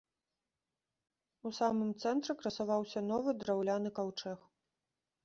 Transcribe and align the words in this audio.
У 1.49 1.51
самым 1.57 1.91
цэнтры 2.03 2.35
красаваўся 2.39 2.99
новы 3.11 3.29
драўляны 3.43 3.89
каўчэг. 4.01 4.39